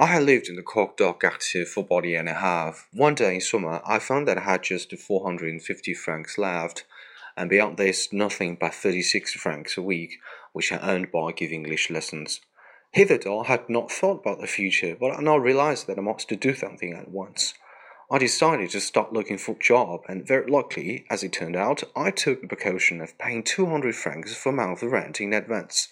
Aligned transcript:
I 0.00 0.06
had 0.06 0.22
lived 0.22 0.48
in 0.48 0.56
the 0.56 0.62
Coq 0.62 0.96
d'Or 0.96 1.14
active 1.22 1.68
for 1.68 1.80
about 1.80 2.06
a 2.06 2.08
year 2.08 2.20
and 2.20 2.28
a 2.30 2.32
half. 2.32 2.88
One 2.90 3.14
day 3.14 3.34
in 3.34 3.42
summer, 3.42 3.82
I 3.84 3.98
found 3.98 4.26
that 4.26 4.38
I 4.38 4.44
had 4.52 4.62
just 4.62 4.96
450 4.96 5.92
francs 5.92 6.38
left, 6.38 6.86
and 7.36 7.50
beyond 7.50 7.76
this, 7.76 8.10
nothing 8.10 8.56
but 8.58 8.72
36 8.72 9.34
francs 9.34 9.76
a 9.76 9.82
week, 9.82 10.18
which 10.54 10.72
I 10.72 10.78
earned 10.78 11.12
by 11.12 11.32
giving 11.32 11.66
English 11.66 11.90
lessons. 11.90 12.40
Hitherto, 12.92 13.40
I 13.40 13.48
had 13.48 13.68
not 13.68 13.92
thought 13.92 14.20
about 14.20 14.40
the 14.40 14.46
future, 14.46 14.96
but 14.98 15.10
I 15.10 15.20
now 15.20 15.36
realized 15.36 15.86
that 15.86 15.98
I 15.98 16.00
must 16.00 16.30
do 16.30 16.54
something 16.54 16.94
at 16.94 17.10
once. 17.10 17.52
I 18.10 18.16
decided 18.16 18.70
to 18.70 18.80
start 18.80 19.12
looking 19.12 19.36
for 19.36 19.52
a 19.52 19.58
job, 19.58 20.04
and 20.08 20.26
very 20.26 20.50
luckily, 20.50 21.04
as 21.10 21.22
it 21.22 21.34
turned 21.34 21.56
out, 21.56 21.82
I 21.94 22.10
took 22.10 22.40
the 22.40 22.48
precaution 22.48 23.02
of 23.02 23.18
paying 23.18 23.42
200 23.42 23.94
francs 23.94 24.34
for 24.34 24.50
month 24.50 24.82
rent 24.82 25.20
in 25.20 25.34
advance. 25.34 25.88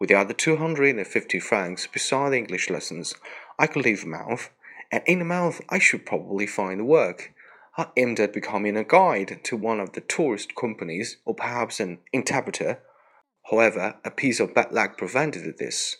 With 0.00 0.08
the 0.08 0.14
other 0.14 0.32
250 0.32 1.38
francs, 1.40 1.86
beside 1.86 2.30
the 2.30 2.38
English 2.38 2.70
lessons, 2.70 3.14
I 3.58 3.66
could 3.66 3.84
leave 3.84 4.04
a 4.04 4.06
month, 4.06 4.48
and 4.90 5.02
in 5.04 5.20
a 5.20 5.26
month 5.26 5.60
I 5.68 5.78
should 5.78 6.06
probably 6.06 6.46
find 6.46 6.88
work. 6.88 7.34
I 7.76 7.88
aimed 7.98 8.18
at 8.18 8.32
becoming 8.32 8.78
a 8.78 8.84
guide 8.84 9.40
to 9.44 9.58
one 9.58 9.78
of 9.78 9.92
the 9.92 10.00
tourist 10.00 10.54
companies, 10.54 11.18
or 11.26 11.34
perhaps 11.34 11.80
an 11.80 11.98
interpreter. 12.14 12.78
However, 13.50 13.96
a 14.02 14.10
piece 14.10 14.40
of 14.40 14.54
bad 14.54 14.72
luck 14.72 14.96
prevented 14.96 15.58
this. 15.58 15.98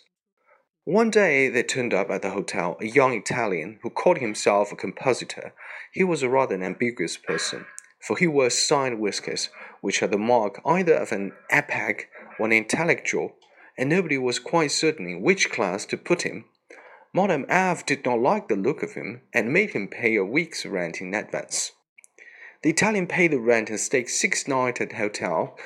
One 0.83 1.11
day 1.11 1.47
there 1.47 1.61
turned 1.61 1.93
up 1.93 2.09
at 2.09 2.23
the 2.23 2.31
hotel 2.31 2.77
a 2.81 2.87
young 2.87 3.13
Italian 3.13 3.77
who 3.83 3.91
called 3.91 4.17
himself 4.17 4.71
a 4.71 4.75
compositor. 4.75 5.53
He 5.93 6.03
was 6.03 6.23
a 6.23 6.29
rather 6.29 6.55
ambiguous 6.55 7.17
person, 7.17 7.67
for 7.99 8.17
he 8.17 8.25
wore 8.25 8.49
side 8.49 8.97
whiskers, 8.97 9.49
which 9.81 9.99
had 9.99 10.09
the 10.09 10.17
mark 10.17 10.59
either 10.65 10.95
of 10.95 11.11
an 11.11 11.33
epic 11.51 12.09
or 12.39 12.47
an 12.47 12.51
intellectual 12.51 13.35
and 13.77 13.89
nobody 13.89 14.17
was 14.17 14.39
quite 14.39 14.71
certain 14.71 15.07
in 15.07 15.21
which 15.21 15.49
class 15.49 15.85
to 15.85 15.97
put 15.97 16.23
him. 16.23 16.45
Madame 17.13 17.45
F 17.49 17.85
did 17.85 18.05
not 18.05 18.19
like 18.19 18.47
the 18.47 18.55
look 18.55 18.81
of 18.83 18.93
him 18.93 19.21
and 19.33 19.51
made 19.51 19.71
him 19.71 19.87
pay 19.87 20.15
a 20.15 20.23
week's 20.23 20.65
rent 20.65 21.01
in 21.01 21.13
advance. 21.13 21.73
The 22.63 22.69
Italian 22.69 23.07
paid 23.07 23.31
the 23.31 23.39
rent 23.39 23.69
and 23.69 23.79
stayed 23.79 24.09
six 24.09 24.47
nights 24.47 24.81
at 24.81 24.91
the 24.91 24.95
hotel. 24.97 25.57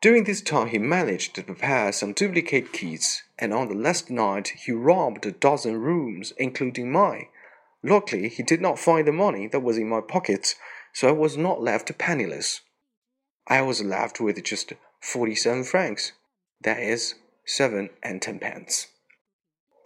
During 0.00 0.24
this 0.24 0.40
time, 0.40 0.68
he 0.68 0.78
managed 0.78 1.34
to 1.34 1.42
prepare 1.42 1.92
some 1.92 2.12
duplicate 2.12 2.72
keys, 2.72 3.22
and 3.38 3.54
on 3.54 3.68
the 3.68 3.74
last 3.74 4.10
night, 4.10 4.48
he 4.48 4.72
robbed 4.72 5.24
a 5.26 5.32
dozen 5.32 5.80
rooms, 5.80 6.32
including 6.38 6.90
mine. 6.90 7.26
Luckily, 7.82 8.28
he 8.28 8.42
did 8.42 8.60
not 8.60 8.78
find 8.78 9.06
the 9.06 9.12
money 9.12 9.46
that 9.46 9.60
was 9.60 9.78
in 9.78 9.88
my 9.88 10.00
pockets, 10.00 10.54
so 10.92 11.08
I 11.08 11.12
was 11.12 11.36
not 11.36 11.62
left 11.62 11.96
penniless. 11.98 12.62
I 13.46 13.62
was 13.62 13.82
left 13.82 14.20
with 14.20 14.42
just 14.44 14.72
47 15.00 15.64
francs. 15.64 16.12
That 16.62 16.80
is 16.80 17.14
seven 17.50 17.90
and 18.00 18.22
tenpence. 18.22 18.86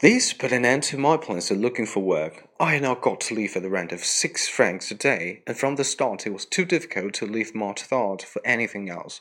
This 0.01 0.34
put 0.34 0.53
an 0.53 0.67
end 0.67 0.83
to 0.84 0.98
my 0.98 1.17
plans 1.17 1.51
of 1.51 1.57
looking 1.57 1.87
for 1.87 2.01
work. 2.01 2.47
I 2.61 2.75
had 2.75 2.83
now 2.83 2.95
got 2.95 3.23
to 3.23 3.34
live 3.34 3.56
at 3.56 3.62
the 3.62 3.71
rent 3.71 3.91
of 3.91 4.05
six 4.05 4.47
francs 4.47 4.91
a 4.91 4.95
day, 4.95 5.43
and 5.47 5.56
from 5.56 5.77
the 5.77 5.84
start 5.84 6.27
it 6.27 6.33
was 6.34 6.45
too 6.45 6.67
difficult 6.67 7.15
to 7.15 7.27
leave 7.27 7.53
thought 7.53 8.21
for 8.21 8.43
anything 8.45 8.91
else. 8.91 9.19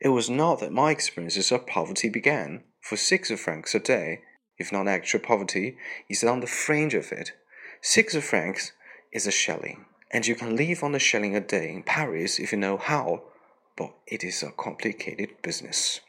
It 0.00 0.08
was 0.08 0.30
not 0.30 0.60
that 0.60 0.72
my 0.72 0.90
experiences 0.90 1.52
of 1.52 1.66
poverty 1.66 2.08
began, 2.08 2.64
for 2.80 2.96
six 2.96 3.30
francs 3.32 3.74
a 3.74 3.78
day, 3.78 4.20
if 4.56 4.72
not 4.72 4.88
actual 4.88 5.20
poverty, 5.20 5.76
is 6.08 6.24
on 6.24 6.40
the 6.40 6.46
fringe 6.46 6.94
of 6.94 7.12
it. 7.12 7.32
Six 7.82 8.16
francs 8.16 8.72
is 9.12 9.26
a 9.26 9.30
shilling, 9.30 9.84
and 10.10 10.26
you 10.26 10.34
can 10.34 10.56
live 10.56 10.82
on 10.82 10.94
a 10.94 10.98
shilling 10.98 11.36
a 11.36 11.40
day 11.40 11.74
in 11.74 11.82
Paris 11.82 12.38
if 12.38 12.52
you 12.52 12.58
know 12.58 12.78
how, 12.78 13.24
but 13.76 13.92
it 14.06 14.24
is 14.24 14.42
a 14.42 14.50
complicated 14.50 15.42
business. 15.42 16.00